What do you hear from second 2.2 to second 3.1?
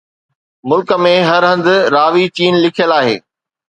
چين لکيل